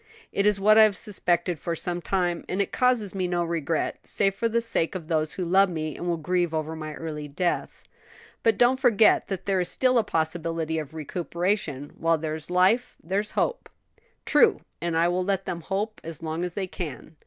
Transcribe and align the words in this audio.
It 0.31 0.47
is 0.47 0.59
what 0.59 0.79
I 0.79 0.83
have 0.85 0.97
suspected 0.97 1.59
for 1.59 1.75
some 1.75 2.01
time; 2.01 2.43
and 2.49 2.59
it 2.59 2.71
causes 2.71 3.13
me 3.13 3.27
no 3.27 3.43
regret, 3.43 3.99
save 4.03 4.33
for 4.33 4.49
the 4.49 4.59
sake 4.59 4.95
of 4.95 5.09
those 5.09 5.33
who 5.33 5.43
love 5.45 5.69
me 5.69 5.95
and 5.95 6.07
will 6.07 6.17
grieve 6.17 6.55
over 6.55 6.75
my 6.75 6.95
early 6.95 7.27
death." 7.27 7.83
"But 8.41 8.57
don't 8.57 8.79
forget 8.79 9.27
that 9.27 9.45
there 9.45 9.59
is 9.59 9.69
still 9.69 9.99
a 9.99 10.03
possibility 10.03 10.79
of 10.79 10.95
recuperation; 10.95 11.93
while 11.99 12.17
there's 12.17 12.49
life 12.49 12.95
there's 13.03 13.37
hope." 13.37 13.69
"True! 14.25 14.61
and 14.81 14.97
I 14.97 15.07
will 15.07 15.23
let 15.23 15.45
them 15.45 15.61
hope 15.61 16.01
on 16.03 16.09
as 16.09 16.23
long 16.23 16.43
as 16.43 16.55
they 16.55 16.65
can." 16.65 17.15